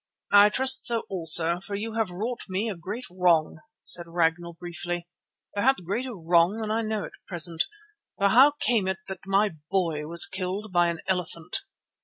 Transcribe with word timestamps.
"I 0.31 0.49
trust 0.49 0.87
so 0.87 1.01
also, 1.11 1.59
for 1.59 1.75
you 1.75 1.93
have 1.93 2.09
wrought 2.09 2.41
me 2.49 2.71
a 2.71 2.75
great 2.75 3.05
wrong," 3.11 3.59
said 3.83 4.07
Ragnall 4.07 4.53
briefly, 4.53 5.07
"perhaps 5.53 5.79
a 5.81 5.85
greater 5.85 6.15
wrong 6.15 6.59
than 6.59 6.71
I 6.71 6.81
know 6.81 7.05
at 7.05 7.11
present, 7.27 7.65
for 8.17 8.29
how 8.29 8.49
came 8.59 8.87
it 8.87 8.97
that 9.07 9.19
my 9.27 9.51
boy 9.69 10.07
was 10.07 10.25
killed 10.25 10.71
by 10.73 10.87
an 10.87 11.01
elephant?" 11.05 11.59